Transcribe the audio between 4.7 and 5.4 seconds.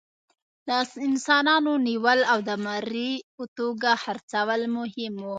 مهم وو.